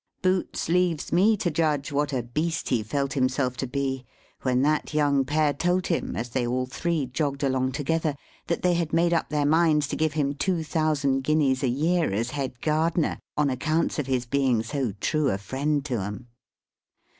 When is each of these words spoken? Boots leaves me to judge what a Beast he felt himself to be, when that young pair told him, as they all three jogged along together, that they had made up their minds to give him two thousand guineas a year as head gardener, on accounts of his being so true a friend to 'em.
Boots 0.23 0.67
leaves 0.67 1.13
me 1.13 1.37
to 1.37 1.51
judge 1.51 1.91
what 1.91 2.11
a 2.11 2.23
Beast 2.23 2.69
he 2.69 2.81
felt 2.81 3.13
himself 3.13 3.55
to 3.57 3.67
be, 3.67 4.03
when 4.41 4.63
that 4.63 4.95
young 4.95 5.23
pair 5.23 5.53
told 5.53 5.85
him, 5.85 6.15
as 6.15 6.29
they 6.31 6.47
all 6.47 6.65
three 6.65 7.05
jogged 7.05 7.43
along 7.43 7.71
together, 7.73 8.15
that 8.47 8.63
they 8.63 8.73
had 8.73 8.93
made 8.93 9.13
up 9.13 9.29
their 9.29 9.45
minds 9.45 9.87
to 9.89 9.95
give 9.95 10.13
him 10.13 10.33
two 10.33 10.63
thousand 10.63 11.21
guineas 11.23 11.61
a 11.61 11.69
year 11.69 12.11
as 12.11 12.31
head 12.31 12.61
gardener, 12.61 13.19
on 13.37 13.51
accounts 13.51 13.99
of 13.99 14.07
his 14.07 14.25
being 14.25 14.63
so 14.63 14.91
true 14.93 15.29
a 15.29 15.37
friend 15.37 15.85
to 15.85 15.99
'em. 15.99 16.27